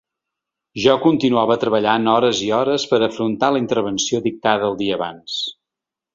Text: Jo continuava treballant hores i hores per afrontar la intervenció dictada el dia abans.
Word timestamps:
Jo 0.85 0.95
continuava 1.03 1.57
treballant 1.63 2.09
hores 2.13 2.39
i 2.47 2.49
hores 2.61 2.87
per 2.95 3.01
afrontar 3.09 3.51
la 3.57 3.63
intervenció 3.65 4.25
dictada 4.31 4.69
el 4.73 4.81
dia 4.83 4.99
abans. 4.99 5.39